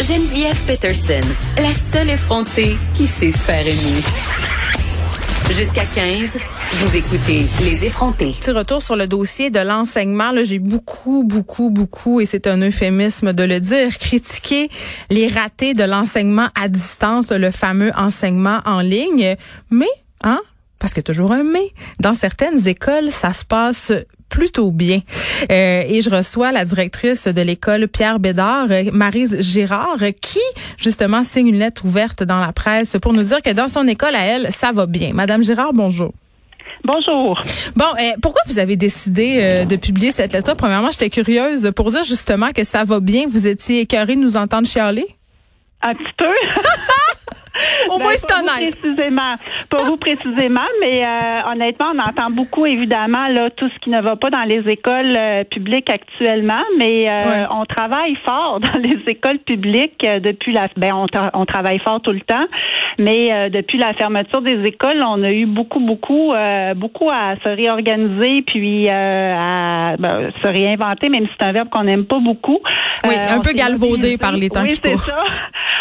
Geneviève 0.00 0.56
Peterson, 0.64 1.26
la 1.56 1.72
seule 1.92 2.10
effrontée 2.10 2.76
qui 2.94 3.08
sait 3.08 3.32
se 3.32 3.38
faire 3.38 3.66
aimer. 3.66 4.00
Jusqu'à 5.56 5.84
15, 5.84 6.38
vous 6.72 6.96
écoutez 6.96 7.44
Les 7.64 7.84
effrontés. 7.84 8.36
Petit 8.38 8.52
retour 8.52 8.80
sur 8.80 8.94
le 8.94 9.08
dossier 9.08 9.50
de 9.50 9.58
l'enseignement. 9.58 10.30
J'ai 10.44 10.60
beaucoup, 10.60 11.24
beaucoup, 11.24 11.70
beaucoup, 11.70 12.20
et 12.20 12.26
c'est 12.26 12.46
un 12.46 12.58
euphémisme 12.62 13.32
de 13.32 13.42
le 13.42 13.58
dire, 13.58 13.98
critiqué 13.98 14.70
les 15.10 15.26
ratés 15.26 15.72
de 15.72 15.82
l'enseignement 15.82 16.48
à 16.54 16.68
distance, 16.68 17.30
le 17.32 17.50
fameux 17.50 17.90
enseignement 17.96 18.60
en 18.66 18.80
ligne. 18.80 19.34
Mais, 19.70 19.86
hein, 20.22 20.40
parce 20.78 20.96
a 20.96 21.02
toujours 21.02 21.32
un 21.32 21.42
mais. 21.42 21.72
Dans 21.98 22.14
certaines 22.14 22.68
écoles, 22.68 23.10
ça 23.10 23.32
se 23.32 23.44
passe 23.44 23.92
plutôt 24.28 24.70
bien. 24.70 25.00
Euh, 25.50 25.82
et 25.86 26.02
je 26.02 26.10
reçois 26.10 26.52
la 26.52 26.64
directrice 26.64 27.26
de 27.26 27.42
l'école 27.42 27.88
Pierre 27.88 28.18
Bédard, 28.18 28.68
Marise 28.92 29.40
Girard, 29.40 29.98
qui 30.20 30.40
justement 30.78 31.24
signe 31.24 31.48
une 31.48 31.58
lettre 31.58 31.84
ouverte 31.84 32.22
dans 32.22 32.40
la 32.40 32.52
presse 32.52 32.96
pour 33.00 33.12
nous 33.12 33.22
dire 33.22 33.42
que 33.42 33.52
dans 33.52 33.68
son 33.68 33.86
école 33.88 34.14
à 34.14 34.24
elle, 34.24 34.50
ça 34.50 34.72
va 34.72 34.86
bien. 34.86 35.12
Madame 35.12 35.42
Girard, 35.42 35.72
bonjour. 35.72 36.12
Bonjour. 36.84 37.42
Bon, 37.76 37.84
euh, 38.00 38.12
pourquoi 38.22 38.42
vous 38.46 38.58
avez 38.58 38.76
décidé 38.76 39.38
euh, 39.40 39.64
de 39.64 39.76
publier 39.76 40.10
cette 40.10 40.32
lettre? 40.32 40.54
Premièrement, 40.54 40.90
j'étais 40.90 41.10
curieuse 41.10 41.72
pour 41.74 41.90
dire 41.90 42.04
justement 42.04 42.52
que 42.52 42.64
ça 42.64 42.84
va 42.84 43.00
bien. 43.00 43.26
Vous 43.28 43.46
étiez 43.46 43.80
écœurée 43.80 44.14
de 44.14 44.20
nous 44.20 44.36
entendre 44.36 44.66
chialer? 44.66 45.06
Un 45.82 45.94
petit 45.94 46.12
peu. 46.16 46.26
Au 47.90 47.98
Ben, 47.98 48.04
moins, 48.04 48.12
c'est 48.16 48.28
pas 48.28 48.42
vous 48.42 48.48
honnête. 48.60 48.76
précisément, 48.80 49.32
pas 49.70 49.82
vous 49.84 49.96
précisément, 49.96 50.66
mais 50.80 51.04
euh, 51.04 51.50
honnêtement, 51.52 51.86
on 51.94 51.98
entend 51.98 52.30
beaucoup 52.30 52.66
évidemment 52.66 53.28
là 53.28 53.50
tout 53.50 53.68
ce 53.68 53.78
qui 53.80 53.90
ne 53.90 54.00
va 54.00 54.16
pas 54.16 54.30
dans 54.30 54.44
les 54.44 54.62
écoles 54.70 55.14
euh, 55.16 55.44
publiques 55.44 55.90
actuellement, 55.90 56.62
mais 56.78 57.08
euh, 57.08 57.18
Ouais. 57.28 57.46
on 57.50 57.64
travaille 57.64 58.16
fort 58.26 58.60
dans 58.66 58.78
les 58.80 58.98
écoles 59.06 59.38
publiques 59.40 60.04
euh, 60.04 60.20
depuis 60.20 60.52
la. 60.52 60.68
Ben 60.76 60.92
on, 60.94 61.06
tra- 61.06 61.30
on 61.34 61.44
travaille 61.46 61.78
fort 61.80 62.00
tout 62.00 62.12
le 62.12 62.20
temps, 62.20 62.46
mais 62.98 63.32
euh, 63.32 63.48
depuis 63.48 63.78
la 63.78 63.92
fermeture 63.94 64.42
des 64.42 64.62
écoles, 64.64 65.02
on 65.06 65.22
a 65.22 65.30
eu 65.30 65.46
beaucoup, 65.46 65.80
beaucoup, 65.80 66.32
euh, 66.32 66.74
beaucoup 66.74 67.10
à 67.10 67.34
se 67.42 67.48
réorganiser 67.48 68.42
puis 68.46 68.88
euh, 68.88 69.34
à 69.36 69.96
ben, 69.98 70.30
se 70.42 70.48
réinventer, 70.48 71.08
même 71.08 71.26
si 71.26 71.32
c'est 71.38 71.46
un 71.46 71.52
verbe 71.52 71.68
qu'on 71.68 71.84
n'aime 71.84 72.04
pas 72.04 72.18
beaucoup. 72.20 72.58
Oui, 73.06 73.14
un 73.30 73.40
peu 73.40 73.52
galvaudé 73.52 74.16
par 74.18 74.32
les 74.32 74.50
temps 74.50 74.62
Oui, 74.62 74.68
qui 74.70 74.74
c'est 74.82 74.90
courent. 74.92 75.00
ça. 75.04 75.24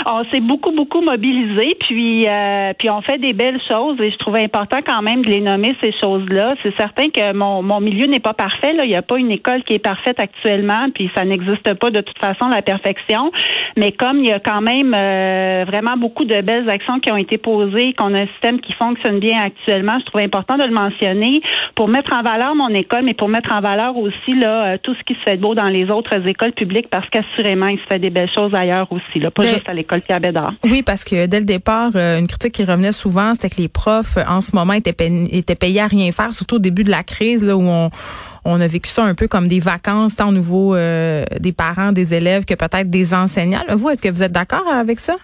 On 0.05 0.23
s'est 0.31 0.41
beaucoup, 0.41 0.71
beaucoup 0.71 1.01
mobilisé, 1.01 1.75
puis 1.79 2.27
euh, 2.27 2.73
puis 2.77 2.89
on 2.89 3.01
fait 3.01 3.17
des 3.17 3.33
belles 3.33 3.59
choses 3.67 3.99
et 3.99 4.11
je 4.11 4.17
trouvais 4.17 4.43
important 4.43 4.79
quand 4.85 5.01
même 5.01 5.23
de 5.23 5.29
les 5.29 5.41
nommer 5.41 5.75
ces 5.81 5.91
choses-là. 5.99 6.55
C'est 6.63 6.75
certain 6.77 7.09
que 7.09 7.33
mon, 7.33 7.61
mon 7.63 7.79
milieu 7.79 8.07
n'est 8.07 8.19
pas 8.19 8.33
parfait. 8.33 8.73
Là. 8.73 8.85
Il 8.85 8.89
n'y 8.89 8.95
a 8.95 9.01
pas 9.01 9.17
une 9.17 9.31
école 9.31 9.63
qui 9.63 9.73
est 9.73 9.83
parfaite 9.83 10.19
actuellement, 10.19 10.87
puis 10.93 11.09
ça 11.15 11.25
n'existe 11.25 11.73
pas 11.75 11.89
de 11.89 12.01
toute 12.01 12.19
façon 12.19 12.47
la 12.49 12.61
perfection. 12.61 13.31
Mais 13.75 13.91
comme 13.91 14.19
il 14.19 14.29
y 14.29 14.33
a 14.33 14.39
quand 14.39 14.61
même 14.61 14.93
euh, 14.93 15.65
vraiment 15.67 15.97
beaucoup 15.97 16.25
de 16.25 16.41
belles 16.41 16.69
actions 16.69 16.99
qui 16.99 17.11
ont 17.11 17.17
été 17.17 17.37
posées, 17.37 17.93
qu'on 17.93 18.13
a 18.13 18.19
un 18.21 18.27
système 18.27 18.59
qui 18.59 18.73
fonctionne 18.73 19.19
bien 19.19 19.37
actuellement, 19.43 19.97
je 19.99 20.05
trouvais 20.05 20.25
important 20.25 20.57
de 20.57 20.63
le 20.63 20.73
mentionner 20.73 21.41
pour 21.75 21.87
mettre 21.87 22.13
en 22.15 22.21
valeur 22.21 22.55
mon 22.55 22.69
école, 22.69 23.03
mais 23.03 23.13
pour 23.13 23.29
mettre 23.29 23.53
en 23.53 23.61
valeur 23.61 23.97
aussi 23.97 24.33
là 24.35 24.73
euh, 24.73 24.77
tout 24.81 24.93
ce 24.95 25.03
qui 25.03 25.13
se 25.15 25.29
fait 25.29 25.37
de 25.37 25.41
beau 25.41 25.55
dans 25.55 25.69
les 25.69 25.89
autres 25.89 26.27
écoles 26.27 26.53
publiques, 26.53 26.89
parce 26.89 27.07
qu'assurément 27.09 27.67
il 27.67 27.79
se 27.79 27.85
fait 27.89 27.99
des 27.99 28.09
belles 28.09 28.31
choses 28.35 28.53
ailleurs 28.53 28.87
aussi, 28.91 29.19
là, 29.19 29.31
pas 29.31 29.43
Mais- 29.43 29.49
juste 29.49 29.69
à 29.69 29.73
l'école 29.73 29.86
Oui, 30.63 30.83
parce 30.83 31.03
que 31.03 31.25
dès 31.25 31.39
le 31.39 31.45
départ, 31.45 31.91
euh, 31.95 32.19
une 32.19 32.27
critique 32.27 32.53
qui 32.53 32.63
revenait 32.63 32.91
souvent, 32.91 33.33
c'était 33.33 33.49
que 33.49 33.61
les 33.61 33.67
profs, 33.67 34.17
euh, 34.17 34.23
en 34.27 34.41
ce 34.41 34.55
moment, 34.55 34.73
étaient, 34.73 34.93
payés- 34.93 35.79
à 35.81 35.87
rien 35.87 36.11
faire, 36.11 36.33
surtout 36.33 36.55
au 36.55 36.59
début 36.59 36.83
de 36.83 36.91
la 36.91 37.03
crise, 37.03 37.43
là, 37.43 37.55
où 37.57 37.61
on, 37.61 37.89
on 38.45 38.61
a 38.61 38.67
vécu 38.67 38.89
ça 38.89 39.03
un 39.03 39.15
peu 39.15 39.27
comme 39.27 39.47
des 39.47 39.59
vacances, 39.59 40.15
tant 40.15 40.29
au 40.29 40.33
niveau 40.33 40.75
euh, 40.75 41.25
des 41.39 41.51
parents, 41.51 41.91
des 41.91 42.13
élèves, 42.13 42.45
que 42.45 42.53
peut-être 42.53 42.89
des 42.89 43.13
enseignants. 43.13 43.63
Vous, 43.75 43.89
est-ce 43.89 44.01
que 44.01 44.09
vous 44.09 44.23
êtes 44.23 44.31
d'accord 44.31 44.67
avec 44.71 44.99
ça? 44.99 45.15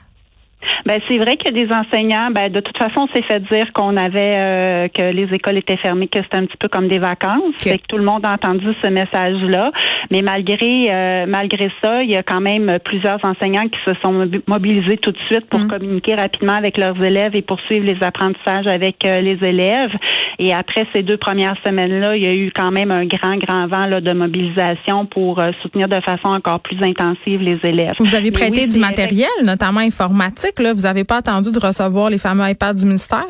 Ben 0.85 0.99
c'est 1.07 1.17
vrai 1.17 1.37
qu'il 1.37 1.55
y 1.55 1.61
a 1.61 1.65
des 1.65 1.73
enseignants. 1.73 2.29
Ben 2.31 2.51
de 2.51 2.59
toute 2.59 2.77
façon, 2.77 3.07
on 3.09 3.15
s'est 3.15 3.23
fait 3.23 3.39
dire 3.51 3.71
qu'on 3.73 3.95
avait 3.97 4.33
euh, 4.35 4.87
que 4.87 5.03
les 5.11 5.33
écoles 5.33 5.57
étaient 5.57 5.77
fermées, 5.77 6.07
que 6.07 6.19
c'était 6.21 6.37
un 6.37 6.45
petit 6.45 6.57
peu 6.57 6.67
comme 6.67 6.87
des 6.87 6.99
vacances. 6.99 7.55
Fait 7.57 7.77
que 7.77 7.87
tout 7.87 7.97
le 7.97 8.03
monde 8.03 8.25
a 8.25 8.31
entendu 8.33 8.67
ce 8.83 8.89
message-là. 8.89 9.71
Mais 10.11 10.21
malgré 10.21 10.91
euh, 10.93 11.25
malgré 11.27 11.71
ça, 11.81 12.03
il 12.03 12.11
y 12.11 12.15
a 12.15 12.23
quand 12.23 12.41
même 12.41 12.79
plusieurs 12.83 13.19
enseignants 13.23 13.67
qui 13.67 13.79
se 13.87 13.93
sont 14.03 14.13
mobi- 14.13 14.41
mobilisés 14.47 14.97
tout 14.97 15.11
de 15.11 15.19
suite 15.29 15.45
pour 15.49 15.59
Mm. 15.61 15.67
communiquer 15.67 16.15
rapidement 16.15 16.53
avec 16.53 16.77
leurs 16.77 17.01
élèves 17.01 17.35
et 17.35 17.41
poursuivre 17.41 17.85
les 17.85 18.03
apprentissages 18.03 18.67
avec 18.67 19.05
euh, 19.05 19.19
les 19.21 19.37
élèves. 19.47 19.91
Et 20.39 20.53
après 20.53 20.87
ces 20.93 21.03
deux 21.03 21.17
premières 21.17 21.55
semaines-là, 21.65 22.15
il 22.15 22.23
y 22.23 22.27
a 22.27 22.33
eu 22.33 22.51
quand 22.55 22.71
même 22.71 22.91
un 22.91 23.05
grand 23.05 23.37
grand 23.37 23.67
vent 23.67 23.87
là, 23.87 24.01
de 24.01 24.13
mobilisation 24.13 25.05
pour 25.05 25.39
euh, 25.39 25.51
soutenir 25.61 25.87
de 25.87 25.99
façon 26.01 26.27
encore 26.27 26.59
plus 26.59 26.81
intensive 26.81 27.41
les 27.41 27.59
élèves. 27.63 27.93
Vous 27.99 28.15
avez 28.15 28.31
prêté 28.31 28.61
oui, 28.61 28.67
du 28.67 28.79
matériel, 28.79 29.29
notamment 29.43 29.81
informatique. 29.81 30.59
Là. 30.59 30.73
Vous 30.73 30.81
n'avez 30.81 31.03
pas 31.03 31.17
attendu 31.17 31.51
de 31.51 31.59
recevoir 31.59 32.09
les 32.09 32.17
fameux 32.17 32.47
iPads 32.49 32.73
du 32.73 32.85
ministère? 32.85 33.27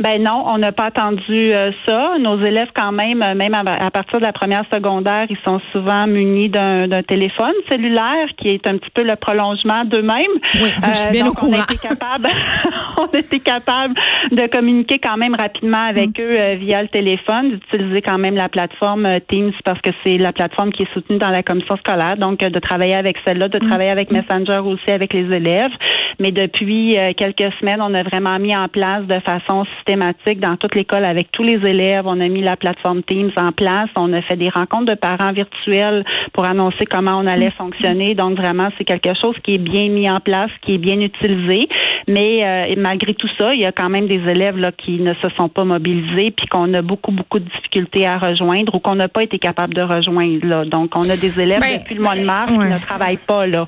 Ben 0.00 0.22
non, 0.22 0.44
on 0.46 0.56
n'a 0.56 0.72
pas 0.72 0.86
attendu 0.86 1.50
euh, 1.52 1.72
ça. 1.86 2.12
Nos 2.18 2.42
élèves, 2.42 2.68
quand 2.74 2.90
même, 2.90 3.22
euh, 3.22 3.34
même 3.34 3.52
à, 3.52 3.60
à 3.60 3.90
partir 3.90 4.18
de 4.18 4.24
la 4.24 4.32
première 4.32 4.64
secondaire, 4.72 5.26
ils 5.28 5.36
sont 5.44 5.60
souvent 5.72 6.06
munis 6.06 6.48
d'un 6.48 6.88
téléphone 7.06 7.52
cellulaire 7.70 8.26
qui 8.38 8.48
est 8.48 8.66
un 8.66 8.78
petit 8.78 8.88
peu 8.94 9.02
le 9.02 9.14
prolongement 9.16 9.84
d'eux-mêmes. 9.84 10.36
Oui, 10.54 10.70
je 10.88 10.94
suis 10.94 11.10
bien 11.10 11.24
Euh, 11.26 11.28
donc, 11.28 11.42
au 11.42 11.48
On 11.48 11.52
a 11.52 11.58
été 11.64 11.76
capable, 11.76 12.28
on 12.98 13.14
a 13.14 13.18
été 13.18 13.40
capable 13.40 13.94
de 14.32 14.46
communiquer 14.46 14.98
quand 14.98 15.18
même 15.18 15.34
rapidement 15.34 15.84
avec 15.90 16.18
Mm. 16.18 16.22
eux 16.22 16.34
euh, 16.38 16.54
via 16.58 16.80
le 16.80 16.88
téléphone, 16.88 17.50
d'utiliser 17.50 18.00
quand 18.00 18.18
même 18.18 18.36
la 18.36 18.48
plateforme 18.48 19.06
Teams 19.28 19.52
parce 19.66 19.80
que 19.82 19.90
c'est 20.02 20.16
la 20.16 20.32
plateforme 20.32 20.72
qui 20.72 20.84
est 20.84 20.92
soutenue 20.94 21.18
dans 21.18 21.30
la 21.30 21.42
commission 21.42 21.76
scolaire. 21.76 22.16
Donc, 22.16 22.38
de 22.38 22.58
travailler 22.58 22.94
avec 22.94 23.16
celle-là, 23.26 23.48
de 23.48 23.58
Mm. 23.62 23.68
travailler 23.68 23.90
avec 23.90 24.10
Messenger 24.10 24.60
aussi 24.64 24.90
avec 24.90 25.12
les 25.12 25.30
élèves. 25.36 25.72
Mais 26.18 26.32
depuis 26.32 26.96
quelques 27.16 27.52
semaines, 27.60 27.80
on 27.82 27.92
a 27.94 28.02
vraiment 28.02 28.38
mis 28.38 28.56
en 28.56 28.68
place 28.68 29.04
de 29.06 29.20
façon 29.20 29.64
systématique 29.76 29.89
dans 29.96 30.56
toute 30.56 30.74
l'école 30.74 31.04
avec 31.04 31.30
tous 31.32 31.42
les 31.42 31.68
élèves. 31.68 32.02
On 32.06 32.20
a 32.20 32.28
mis 32.28 32.42
la 32.42 32.56
plateforme 32.56 33.02
Teams 33.02 33.30
en 33.36 33.52
place. 33.52 33.88
On 33.96 34.12
a 34.12 34.22
fait 34.22 34.36
des 34.36 34.48
rencontres 34.48 34.86
de 34.86 34.94
parents 34.94 35.32
virtuels 35.32 36.04
pour 36.32 36.44
annoncer 36.44 36.86
comment 36.90 37.18
on 37.18 37.26
allait 37.26 37.50
fonctionner. 37.52 38.14
Donc 38.14 38.36
vraiment, 38.38 38.68
c'est 38.78 38.84
quelque 38.84 39.14
chose 39.20 39.36
qui 39.42 39.54
est 39.54 39.58
bien 39.58 39.88
mis 39.88 40.10
en 40.10 40.20
place, 40.20 40.50
qui 40.62 40.74
est 40.74 40.78
bien 40.78 41.00
utilisé. 41.00 41.68
Mais 42.08 42.44
euh, 42.44 42.74
malgré 42.76 43.14
tout 43.14 43.28
ça, 43.38 43.54
il 43.54 43.60
y 43.60 43.66
a 43.66 43.72
quand 43.72 43.88
même 43.88 44.06
des 44.06 44.20
élèves 44.28 44.56
là 44.56 44.72
qui 44.72 45.00
ne 45.00 45.14
se 45.14 45.28
sont 45.36 45.48
pas 45.48 45.64
mobilisés, 45.64 46.30
puis 46.30 46.46
qu'on 46.46 46.72
a 46.74 46.82
beaucoup 46.82 47.12
beaucoup 47.12 47.38
de 47.38 47.44
difficultés 47.44 48.06
à 48.06 48.18
rejoindre 48.18 48.74
ou 48.74 48.78
qu'on 48.78 48.94
n'a 48.94 49.08
pas 49.08 49.22
été 49.22 49.38
capable 49.38 49.74
de 49.74 49.82
rejoindre. 49.82 50.46
Là. 50.46 50.64
Donc 50.64 50.96
on 50.96 51.08
a 51.08 51.16
des 51.16 51.40
élèves 51.40 51.60
Ben, 51.60 51.78
depuis 51.80 51.94
le 51.94 52.02
mois 52.02 52.16
de 52.16 52.24
mars 52.24 52.50
ouais. 52.50 52.66
qui 52.66 52.72
ne 52.72 52.78
travaillent 52.78 53.18
pas 53.26 53.46
là. 53.46 53.66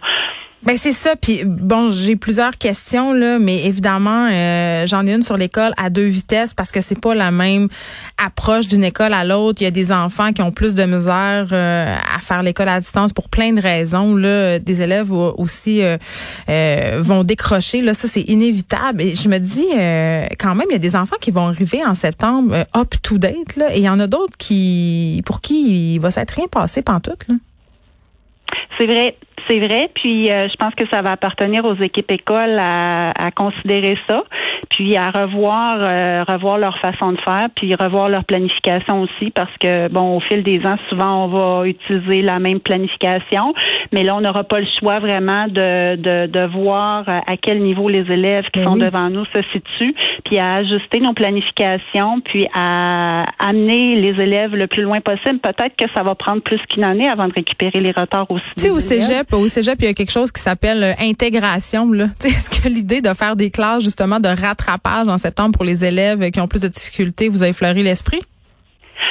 Ben 0.64 0.76
c'est 0.76 0.92
ça. 0.92 1.16
Puis 1.16 1.42
bon, 1.44 1.90
j'ai 1.90 2.14
plusieurs 2.14 2.56
questions 2.56 3.12
là, 3.12 3.40
mais 3.40 3.64
évidemment, 3.66 4.28
euh, 4.30 4.86
j'en 4.86 5.04
ai 5.08 5.12
une 5.12 5.24
sur 5.24 5.36
l'école 5.36 5.72
à 5.76 5.90
deux 5.90 6.06
vitesses 6.06 6.54
parce 6.54 6.70
que 6.70 6.80
c'est 6.80 7.00
pas 7.00 7.16
la 7.16 7.32
même 7.32 7.66
approche 8.16 8.68
d'une 8.68 8.84
école 8.84 9.12
à 9.12 9.24
l'autre. 9.24 9.60
Il 9.60 9.64
y 9.64 9.66
a 9.66 9.72
des 9.72 9.90
enfants 9.90 10.32
qui 10.32 10.40
ont 10.40 10.52
plus 10.52 10.76
de 10.76 10.84
misère 10.84 11.48
euh, 11.50 11.96
à 11.96 12.20
faire 12.20 12.42
l'école 12.42 12.68
à 12.68 12.78
distance 12.78 13.12
pour 13.12 13.28
plein 13.28 13.52
de 13.52 13.60
raisons. 13.60 14.14
Là, 14.14 14.60
des 14.60 14.82
élèves 14.82 15.10
au- 15.10 15.34
aussi 15.36 15.82
euh, 15.82 15.96
euh, 16.48 16.98
vont 17.00 17.24
décrocher. 17.24 17.80
Là, 17.80 17.92
ça 17.92 18.06
c'est 18.06 18.22
inévitable. 18.22 19.02
Et 19.02 19.16
je 19.16 19.28
me 19.28 19.38
dis 19.38 19.66
euh, 19.76 20.26
quand 20.38 20.54
même, 20.54 20.68
il 20.70 20.74
y 20.74 20.76
a 20.76 20.78
des 20.78 20.94
enfants 20.94 21.16
qui 21.20 21.32
vont 21.32 21.48
arriver 21.48 21.84
en 21.84 21.96
septembre 21.96 22.54
euh, 22.54 22.64
up 22.80 22.94
to 23.02 23.18
date 23.18 23.56
là, 23.56 23.74
et 23.74 23.78
il 23.78 23.84
y 23.84 23.88
en 23.88 23.98
a 23.98 24.06
d'autres 24.06 24.36
qui 24.38 25.22
pour 25.26 25.40
qui 25.40 25.94
il 25.94 25.98
va 25.98 26.12
s'être 26.12 26.30
rien 26.36 26.46
passé 26.48 26.82
pantoute 26.82 27.26
là. 27.28 27.34
C'est 28.78 28.86
vrai. 28.86 29.16
C'est 29.48 29.58
vrai, 29.58 29.90
puis 29.94 30.30
euh, 30.30 30.48
je 30.48 30.56
pense 30.56 30.74
que 30.74 30.84
ça 30.92 31.02
va 31.02 31.12
appartenir 31.12 31.64
aux 31.64 31.74
équipes 31.74 32.12
écoles 32.12 32.56
à, 32.58 33.10
à 33.10 33.30
considérer 33.30 33.98
ça, 34.08 34.24
puis 34.72 34.96
à 34.96 35.10
revoir 35.10 35.78
euh, 35.82 36.24
revoir 36.28 36.58
leur 36.58 36.76
façon 36.78 37.12
de 37.12 37.18
faire, 37.24 37.48
puis 37.54 37.74
revoir 37.74 38.08
leur 38.08 38.24
planification 38.24 39.02
aussi, 39.02 39.30
parce 39.30 39.52
que 39.60 39.88
bon, 39.88 40.16
au 40.16 40.20
fil 40.20 40.42
des 40.42 40.60
ans, 40.66 40.76
souvent 40.88 41.24
on 41.24 41.28
va 41.28 41.66
utiliser 41.68 42.22
la 42.22 42.38
même 42.38 42.60
planification, 42.60 43.54
mais 43.92 44.02
là 44.02 44.16
on 44.16 44.20
n'aura 44.20 44.44
pas 44.44 44.60
le 44.60 44.66
choix 44.80 44.98
vraiment 44.98 45.46
de, 45.48 45.96
de, 45.96 46.26
de 46.26 46.46
voir 46.52 47.08
à 47.08 47.36
quel 47.40 47.62
niveau 47.62 47.88
les 47.88 48.10
élèves 48.12 48.44
qui 48.52 48.60
Ben 48.60 48.64
sont 48.64 48.74
oui. 48.74 48.80
devant 48.80 49.08
nous 49.10 49.24
se 49.26 49.42
situent, 49.52 49.94
puis 50.24 50.38
à 50.38 50.54
ajuster 50.54 51.00
nos 51.00 51.12
planifications, 51.12 52.20
puis 52.24 52.46
à 52.54 53.22
amener 53.38 53.96
les 53.96 54.22
élèves 54.22 54.54
le 54.54 54.66
plus 54.66 54.82
loin 54.82 55.00
possible. 55.00 55.38
Peut-être 55.40 55.76
que 55.76 55.84
ça 55.94 56.02
va 56.02 56.14
prendre 56.14 56.42
plus 56.42 56.58
qu'une 56.70 56.84
année 56.84 57.08
avant 57.08 57.28
de 57.28 57.32
récupérer 57.34 57.80
les 57.80 57.92
retards 57.92 58.30
aussi. 58.30 58.44
Tu 58.56 58.64
sais, 58.64 58.70
au 58.70 58.78
cégep, 58.78 59.32
au 59.32 59.48
cégep, 59.48 59.76
il 59.80 59.86
y 59.86 59.88
a 59.88 59.94
quelque 59.94 60.10
chose 60.10 60.32
qui 60.32 60.40
s'appelle 60.40 60.82
euh, 60.82 60.92
intégration. 61.00 61.90
Là. 61.92 62.06
Tu 62.20 62.28
sais, 62.28 62.36
Est-ce 62.36 62.62
que 62.62 62.68
l'idée 62.68 63.00
de 63.00 63.12
faire 63.14 63.36
des 63.36 63.50
classes 63.50 63.82
justement 63.82 64.20
de 64.20 64.28
rattrapage 64.62 65.08
en 65.08 65.18
septembre 65.18 65.56
pour 65.56 65.64
les 65.64 65.84
élèves 65.84 66.30
qui 66.30 66.40
ont 66.40 66.48
plus 66.48 66.60
de 66.60 66.68
difficultés, 66.68 67.28
vous 67.28 67.42
a 67.42 67.48
effleuré 67.48 67.82
l'esprit? 67.82 68.20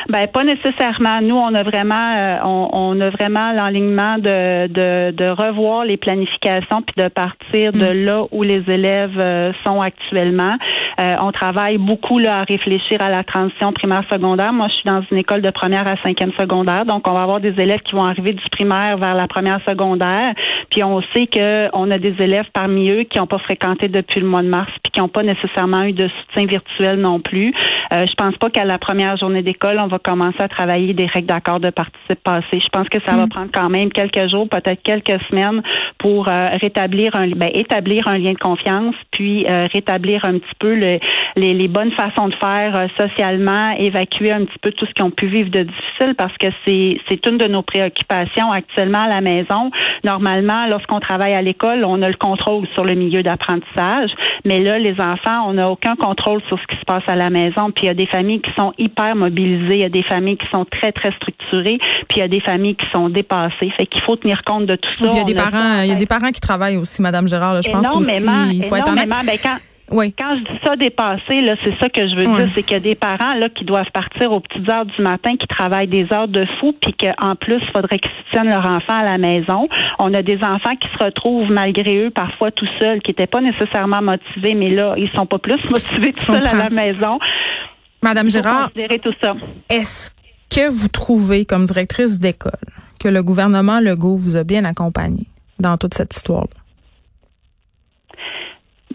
Ben 0.10 0.28
pas 0.28 0.44
nécessairement. 0.44 1.22
Nous, 1.22 1.36
on 1.36 1.54
a 1.54 1.64
vraiment, 1.64 2.16
euh, 2.18 2.38
on, 2.44 3.00
a 3.00 3.10
vraiment 3.10 3.52
l'enlignement 3.54 4.18
de, 4.18 4.68
de, 4.68 5.12
de, 5.12 5.30
revoir 5.30 5.86
les 5.86 5.98
planifications 5.98 6.82
puis 6.82 7.04
de 7.04 7.08
partir 7.10 7.72
de 7.72 7.94
mm. 7.94 8.06
là 8.06 8.24
où 8.32 8.44
les 8.44 8.64
élèves 8.68 9.20
euh, 9.20 9.52
sont 9.66 9.82
actuellement. 9.82 10.58
Euh, 11.00 11.16
on 11.22 11.32
travaille 11.32 11.78
beaucoup 11.78 12.20
là 12.20 12.40
à 12.40 12.44
réfléchir 12.44 13.02
à 13.02 13.10
la 13.10 13.24
transition 13.24 13.72
primaire 13.74 14.04
secondaire. 14.12 14.54
Moi, 14.54 14.68
je 14.70 14.74
suis 14.76 14.86
dans 14.86 15.04
une 15.12 15.18
école 15.18 15.42
de 15.42 15.52
première 15.52 15.88
à 15.88 15.96
cinquième 16.04 16.32
secondaire, 16.40 16.86
donc 16.86 17.08
on 17.08 17.14
va 17.14 17.24
avoir 17.24 17.40
des 17.40 17.54
élèves 17.58 17.82
qui 17.82 17.96
vont 17.96 18.06
arriver 18.06 18.34
du 18.34 18.44
primaire 18.52 18.98
vers 18.98 19.16
la 19.16 19.28
première 19.28 19.60
secondaire. 19.68 20.34
Puis 20.70 20.84
on 20.84 21.02
sait 21.14 21.28
que 21.28 21.70
on 21.74 21.90
a 21.92 21.98
des 21.98 22.16
élèves 22.20 22.50
parmi 22.54 22.92
eux 22.92 23.04
qui 23.04 23.20
n'ont 23.20 23.28
pas 23.28 23.40
fréquenté 23.40 23.88
depuis 23.88 24.20
le 24.20 24.28
mois 24.28 24.42
de 24.42 24.48
mars 24.48 24.72
puis 24.84 24.92
qui 24.92 25.00
n'ont 25.00 25.08
pas 25.08 25.24
nécessairement 25.24 25.84
eu 25.84 25.94
de 25.94 26.08
soutien 26.08 26.46
virtuel 26.46 27.00
non 27.00 27.20
plus. 27.20 27.54
Euh, 27.94 28.06
je 28.08 28.14
pense 28.16 28.36
pas 28.38 28.50
qu'à 28.50 28.66
la 28.66 28.78
première 28.78 29.18
journée 29.18 29.42
d'école, 29.42 29.78
on 29.82 29.88
va 29.88 30.00
commencer 30.00 30.40
à 30.40 30.48
travailler 30.48 30.94
des 30.94 31.08
règles 31.08 31.28
d'accord 31.28 31.60
de 31.60 31.70
participe 31.70 32.24
passé. 32.24 32.60
Je 32.60 32.70
pense 32.72 32.88
que 32.90 33.00
ça 33.06 33.16
va 33.16 33.26
mm. 33.26 33.30
prendre 33.30 33.52
quand 33.54 33.70
même 33.70 33.92
quelques 33.92 34.30
jours, 34.30 34.48
peut-être 34.48 34.82
quelques 34.82 35.22
semaines 35.30 35.62
pour 35.98 36.30
euh, 36.30 36.48
rétablir 36.62 37.16
un 37.16 37.28
ben, 37.30 37.50
établir 37.54 38.08
un 38.08 38.18
lien 38.18 38.32
de 38.32 38.38
confiance, 38.38 38.96
puis 39.12 39.46
euh, 39.50 39.66
rétablir 39.74 40.26
un 40.26 40.40
petit 40.40 40.56
peu 40.60 40.74
le, 40.74 41.00
les, 41.36 41.54
les, 41.54 41.68
bonnes 41.68 41.92
façons 41.92 42.28
de 42.28 42.36
faire 42.36 42.76
euh, 42.76 42.88
socialement, 42.98 43.72
évacuer 43.78 44.32
un 44.32 44.46
petit 44.46 44.60
peu 44.62 44.72
tout 44.72 44.86
ce 44.86 44.92
qu'ils 44.94 45.06
ont 45.06 45.12
pu 45.12 45.28
vivre 45.28 45.50
de 45.50 45.64
difficile 45.64 46.16
parce 46.18 46.36
que 46.38 46.48
c'est 46.66 46.98
c'est 47.10 47.26
une 47.28 47.38
de 47.38 47.48
nos 47.48 47.62
préoccupations 47.62 48.52
actuellement 48.52 49.04
à 49.04 49.10
la 49.10 49.22
maison. 49.22 49.70
Normalement, 50.04 50.66
lorsqu'on 50.70 51.00
travaille 51.00 51.34
à 51.34 51.42
l'école, 51.42 51.84
on 51.86 52.02
a 52.02 52.08
le 52.08 52.16
contrôle 52.16 52.68
sur 52.74 52.86
le 52.86 52.94
milieu 52.94 53.22
d'apprentissage, 53.22 54.12
mais 54.46 54.60
là, 54.60 54.80
les 54.80 55.00
enfants, 55.00 55.48
on 55.48 55.54
n'a 55.54 55.70
aucun 55.70 55.96
contrôle 55.96 56.42
sur 56.48 56.60
ce 56.60 56.68
qui 56.68 56.80
se 56.80 56.86
passe 56.86 57.04
à 57.08 57.16
la 57.16 57.30
maison. 57.30 57.72
Puis 57.76 57.81
il 57.82 57.88
y 57.88 57.90
a 57.90 57.94
des 57.94 58.08
familles 58.08 58.42
qui 58.42 58.52
sont 58.58 58.74
hyper 58.78 59.16
mobilisées, 59.16 59.76
il 59.76 59.82
y 59.82 59.86
a 59.86 59.90
des 59.90 60.04
familles 60.04 60.38
qui 60.38 60.48
sont 60.54 60.66
très 60.66 60.92
très 60.92 61.12
structurées, 61.14 61.78
puis 62.10 62.18
il 62.18 62.20
y 62.20 62.24
a 62.24 62.28
des 62.28 62.42
familles 62.42 62.76
qui 62.76 62.86
sont 62.94 63.10
dépassées. 63.10 63.72
Fait 63.78 63.86
qu'il 63.86 64.02
faut 64.02 64.16
tenir 64.16 64.44
compte 64.44 64.66
de 64.66 64.76
tout 64.76 64.94
ça. 64.94 65.10
Il 65.12 65.18
y 65.18 65.22
a 65.22 65.24
des 65.24 65.34
parents, 65.34 65.82
il 65.82 65.90
y 65.90 65.92
a 65.92 65.96
des 65.96 66.06
parents 66.06 66.32
qui 66.32 66.42
travaillent 66.42 66.78
aussi, 66.78 67.02
Madame 67.02 67.28
Gérard. 67.28 67.62
je 67.62 67.72
pense 67.72 67.88
qu'aussi 67.88 68.26
il 68.54 68.64
faut 68.64 68.76
être 68.76 68.92
honnête. 68.92 69.10
Ben, 69.10 69.38
quand, 69.42 69.58
oui. 69.92 70.14
Quand 70.18 70.36
je 70.36 70.44
dis 70.44 70.60
ça 70.64 70.76
dépassé, 70.78 71.42
là, 71.42 71.56
c'est 71.64 71.78
ça 71.80 71.90
que 71.90 72.02
je 72.02 72.16
veux 72.16 72.24
dire, 72.24 72.48
c'est 72.54 72.64
qu'il 72.64 72.74
y 72.74 72.78
a 72.78 72.80
des 72.80 72.96
parents 72.96 73.34
là 73.34 73.50
qui 73.50 73.66
doivent 73.66 73.92
partir 73.94 74.32
aux 74.32 74.40
petites 74.40 74.68
heures 74.70 74.86
du 74.86 75.02
matin, 75.02 75.36
qui 75.38 75.48
travaillent 75.48 75.88
des 75.88 76.08
heures 76.14 76.30
de 76.30 76.46
fou, 76.60 76.74
puis 76.82 76.94
qu'en 76.94 77.36
plus, 77.36 77.60
il 77.62 77.72
faudrait 77.76 78.00
qu'ils 78.00 78.12
soutiennent 78.24 78.50
leur 78.50 78.66
enfant 78.66 79.00
à 79.00 79.04
la 79.04 79.18
maison. 79.18 79.62
On 80.00 80.14
a 80.14 80.22
des 80.22 80.38
enfants 80.38 80.76
qui 80.80 80.88
se 80.98 81.04
retrouvent 81.04 81.52
malgré 81.52 81.98
eux 82.06 82.10
parfois 82.10 82.52
tout 82.52 82.68
seuls, 82.82 83.02
qui 83.02 83.12
n'étaient 83.12 83.28
pas 83.28 83.42
nécessairement 83.42 84.02
motivés, 84.02 84.54
mais 84.54 84.70
là, 84.70 84.96
ils 84.98 85.10
sont 85.16 85.26
pas 85.26 85.40
plus 85.40 85.62
motivés 85.70 86.14
tout 86.14 86.26
seuls 86.26 86.48
à 86.48 86.56
la 86.56 86.70
maison. 86.70 87.20
Madame 88.02 88.30
Gérard, 88.30 88.72
est-ce 89.70 90.12
que 90.50 90.70
vous 90.70 90.88
trouvez, 90.88 91.46
comme 91.46 91.66
directrice 91.66 92.20
d'école, 92.20 92.52
que 93.00 93.10
le 93.10 93.24
gouvernement 93.24 93.80
Legault 93.80 94.16
vous 94.16 94.38
a 94.38 94.44
bien 94.44 94.64
accompagné 94.64 95.28
dans 95.60 95.78
toute 95.78 95.94
cette 95.94 96.16
histoire-là? 96.16 96.61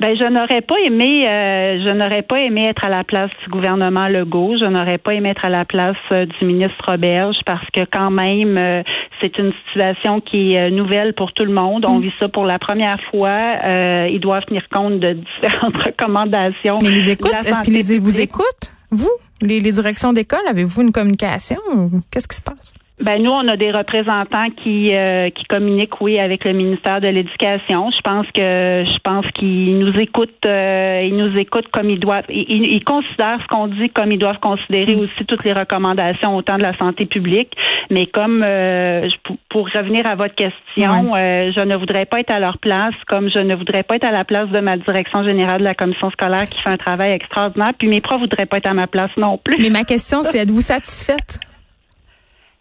Ben, 0.00 0.14
je 0.16 0.24
n'aurais 0.24 0.60
pas 0.60 0.76
aimé, 0.84 1.26
euh, 1.26 1.84
je 1.86 1.92
n'aurais 1.92 2.22
pas 2.22 2.40
aimé 2.40 2.66
être 2.68 2.84
à 2.84 2.88
la 2.88 3.02
place 3.02 3.30
du 3.44 3.50
gouvernement 3.50 4.08
Legault. 4.08 4.56
Je 4.62 4.68
n'aurais 4.68 4.98
pas 4.98 5.14
aimé 5.14 5.30
être 5.30 5.44
à 5.44 5.48
la 5.48 5.64
place 5.64 5.96
euh, 6.12 6.26
du 6.26 6.44
ministre 6.44 6.76
Roberge 6.86 7.36
parce 7.46 7.66
que 7.72 7.80
quand 7.90 8.10
même, 8.10 8.58
euh, 8.58 8.82
c'est 9.22 9.38
une 9.38 9.52
situation 9.66 10.20
qui 10.20 10.54
est 10.54 10.70
nouvelle 10.70 11.14
pour 11.14 11.32
tout 11.32 11.44
le 11.44 11.52
monde. 11.52 11.86
On 11.86 11.98
mm. 11.98 12.02
vit 12.02 12.12
ça 12.20 12.28
pour 12.28 12.44
la 12.44 12.58
première 12.58 12.98
fois. 13.10 14.08
ils 14.08 14.20
doivent 14.20 14.44
tenir 14.44 14.68
compte 14.70 15.00
de 15.00 15.12
différentes 15.42 15.76
recommandations. 15.84 16.78
Mais 16.82 16.88
ils 16.88 17.08
écoutent. 17.10 17.32
Est-ce 17.44 17.62
qu'ils 17.62 18.00
vous 18.00 18.20
écoutent, 18.20 18.72
vous, 18.90 19.10
les, 19.40 19.60
les 19.60 19.72
directions 19.72 20.12
d'école 20.12 20.46
Avez-vous 20.48 20.82
une 20.82 20.92
communication? 20.92 21.56
Qu'est-ce 22.10 22.28
qui 22.28 22.36
se 22.36 22.42
passe? 22.42 22.74
Ben 23.06 23.22
nous, 23.22 23.30
on 23.30 23.46
a 23.46 23.56
des 23.56 23.70
représentants 23.70 24.50
qui 24.64 24.92
euh, 24.92 25.30
qui 25.30 25.44
communiquent, 25.44 26.00
oui, 26.00 26.18
avec 26.18 26.44
le 26.44 26.52
ministère 26.52 27.00
de 27.00 27.06
l'Éducation. 27.06 27.88
Je 27.96 28.00
pense 28.02 28.26
que 28.34 28.40
je 28.42 28.98
pense 29.04 29.24
qu'ils 29.36 29.78
nous 29.78 29.94
écoutent, 29.96 30.44
euh, 30.44 31.02
ils 31.04 31.16
nous 31.16 31.32
écoutent 31.38 31.68
comme 31.68 31.88
ils 31.88 32.00
doivent. 32.00 32.24
Ils, 32.28 32.82
considèrent 32.82 33.38
ce 33.42 33.46
qu'on 33.46 33.68
dit 33.68 33.90
comme 33.90 34.10
ils 34.10 34.18
doivent 34.18 34.40
considérer 34.40 34.96
aussi 34.96 35.24
toutes 35.28 35.44
les 35.44 35.52
recommandations 35.52 36.36
autant 36.36 36.58
de 36.58 36.64
la 36.64 36.76
santé 36.78 37.06
publique. 37.06 37.52
Mais 37.90 38.06
comme 38.06 38.42
euh, 38.44 39.08
pour 39.50 39.68
revenir 39.72 40.04
à 40.10 40.16
votre 40.16 40.34
question, 40.34 41.14
je 41.16 41.64
ne 41.64 41.76
voudrais 41.76 42.06
pas 42.06 42.18
être 42.18 42.32
à 42.32 42.40
leur 42.40 42.58
place, 42.58 42.94
comme 43.06 43.30
je 43.32 43.38
ne 43.38 43.54
voudrais 43.54 43.84
pas 43.84 43.94
être 43.94 44.08
à 44.08 44.10
la 44.10 44.24
place 44.24 44.48
de 44.48 44.58
ma 44.58 44.76
direction 44.76 45.22
générale 45.22 45.60
de 45.60 45.64
la 45.64 45.74
commission 45.74 46.10
scolaire 46.10 46.48
qui 46.48 46.60
fait 46.60 46.70
un 46.70 46.76
travail 46.76 47.12
extraordinaire. 47.12 47.70
Puis 47.78 47.86
mes 47.86 48.00
profs 48.00 48.20
voudraient 48.20 48.46
pas 48.46 48.56
être 48.56 48.68
à 48.68 48.74
ma 48.74 48.88
place 48.88 49.12
non 49.16 49.38
plus. 49.38 49.58
Mais 49.60 49.70
ma 49.70 49.84
question, 49.84 50.24
c'est 50.24 50.38
êtes-vous 50.38 50.60
satisfaite? 50.60 51.38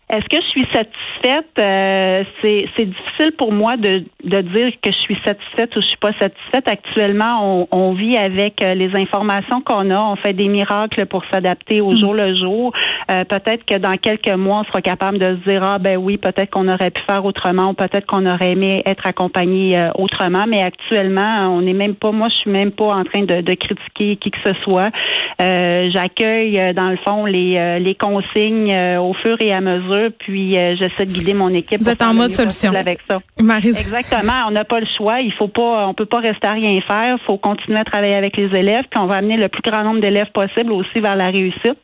Est-ce 0.07 0.25
que 0.29 0.37
je 0.39 0.47
suis 0.49 0.67
satisfaite? 0.71 1.49
Euh, 1.57 2.23
c'est 2.43 2.85
difficile 2.85 3.31
pour 3.39 3.51
moi 3.51 3.75
de, 3.75 4.03
de 4.23 4.41
dire 4.41 4.71
que 4.83 4.91
je 4.91 4.97
suis 4.99 5.17
satisfaite 5.25 5.75
ou 5.75 5.81
je 5.81 5.87
suis 5.87 5.97
pas 5.97 6.11
satisfaite. 6.19 6.67
Actuellement, 6.67 7.63
on, 7.63 7.67
on 7.71 7.93
vit 7.93 8.15
avec 8.15 8.61
euh, 8.61 8.75
les 8.75 8.91
informations 8.95 9.61
qu'on 9.61 9.89
a. 9.89 9.99
On 9.99 10.15
fait 10.17 10.33
des 10.33 10.47
miracles 10.47 11.07
pour 11.07 11.23
s'adapter 11.31 11.81
au 11.81 11.91
mm. 11.91 11.97
jour 11.97 12.13
le 12.13 12.35
jour. 12.35 12.71
Euh, 13.09 13.23
peut-être 13.23 13.65
que 13.65 13.79
dans 13.79 13.97
quelques 13.97 14.35
mois, 14.35 14.59
on 14.59 14.63
sera 14.65 14.83
capable 14.83 15.17
de 15.17 15.37
se 15.37 15.49
dire 15.49 15.63
ah 15.63 15.79
ben 15.79 15.97
oui, 15.97 16.17
peut-être 16.17 16.51
qu'on 16.51 16.67
aurait 16.67 16.91
pu 16.91 17.01
faire 17.09 17.25
autrement 17.25 17.71
ou 17.71 17.73
peut-être 17.73 18.05
qu'on 18.05 18.27
aurait 18.27 18.51
aimé 18.51 18.83
être 18.85 19.07
accompagné 19.07 19.89
autrement. 19.95 20.45
Mais 20.47 20.61
actuellement, 20.61 21.49
on 21.49 21.61
n'est 21.61 21.73
même 21.73 21.95
pas. 21.95 22.11
Moi, 22.11 22.29
je 22.29 22.35
suis 22.35 22.51
même 22.51 22.71
pas 22.71 22.93
en 22.93 23.05
train 23.05 23.23
de, 23.23 23.41
de 23.41 23.53
critiquer 23.55 24.17
qui 24.17 24.29
que 24.29 24.37
ce 24.45 24.53
soit. 24.63 24.91
J'accueille 25.39 26.75
dans 26.75 26.89
le 26.89 26.97
fond 27.07 27.25
les, 27.25 27.79
les 27.79 27.95
consignes 27.95 28.71
au 28.99 29.13
fur 29.13 29.37
et 29.39 29.51
à 29.51 29.61
mesure 29.61 29.94
puis 30.19 30.57
euh, 30.57 30.75
j'essaie 30.79 31.05
de 31.05 31.11
guider 31.11 31.33
mon 31.33 31.49
équipe. 31.49 31.81
Vous 31.81 31.89
êtes 31.89 32.01
en 32.01 32.13
mode 32.13 32.31
solution 32.31 32.73
avec 32.73 32.99
ça. 33.09 33.19
Exactement. 33.39 34.45
On 34.47 34.51
n'a 34.51 34.63
pas 34.63 34.79
le 34.79 34.87
choix. 34.97 35.21
Il 35.21 35.33
faut 35.33 35.47
pas, 35.47 35.87
on 35.87 35.93
peut 35.93 36.05
pas 36.05 36.19
rester 36.19 36.47
à 36.47 36.53
rien 36.53 36.79
faire. 36.81 37.17
Il 37.21 37.25
faut 37.25 37.37
continuer 37.37 37.79
à 37.79 37.83
travailler 37.83 38.15
avec 38.15 38.37
les 38.37 38.57
élèves, 38.57 38.85
puis 38.89 38.99
on 38.99 39.07
va 39.07 39.15
amener 39.15 39.37
le 39.37 39.49
plus 39.49 39.61
grand 39.61 39.83
nombre 39.83 40.01
d'élèves 40.01 40.31
possible 40.33 40.71
aussi 40.71 40.99
vers 40.99 41.15
la 41.15 41.27
réussite. 41.27 41.79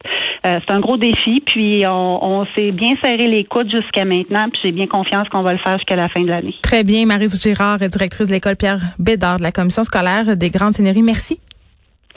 Euh, 0.46 0.60
c'est 0.66 0.74
un 0.74 0.80
gros 0.80 0.98
défi, 0.98 1.42
puis 1.46 1.84
on, 1.88 2.46
s'est 2.56 2.72
bien 2.72 2.96
serré 3.04 3.28
les 3.28 3.44
coudes 3.44 3.70
jusqu'à 3.70 4.06
maintenant, 4.06 4.50
puis 4.50 4.60
j'ai 4.64 4.72
bien 4.72 4.88
confiance 4.88 5.30
qu'on 5.30 5.44
va 5.44 5.54
le 5.54 5.60
faire 5.60 5.78
jusqu'à 5.78 5.96
la 5.96 6.10
fin 6.10 6.22
de 6.22 6.28
l'année. 6.28 6.56
Très 6.64 6.84
bien, 6.84 7.06
Marise 7.06 7.40
Girard, 7.42 7.78
directrice 7.78 8.28
de 8.28 8.34
l'école 8.34 8.56
Pierre 8.56 8.80
Bédard 8.98 9.38
de 9.38 9.44
la 9.44 9.52
commission 9.52 9.84
scolaire 9.84 10.36
des 10.36 10.50
Grandes 10.50 10.74
Seigneuries. 10.74 11.04
Merci. 11.04 11.40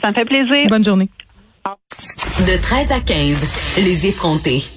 Ça 0.01 0.09
me 0.09 0.15
fait 0.15 0.25
plaisir. 0.25 0.67
Bonne 0.67 0.83
journée. 0.83 1.09
De 1.65 2.61
13 2.61 2.91
à 2.91 2.99
15, 2.99 3.77
les 3.77 4.07
effrontés. 4.07 4.75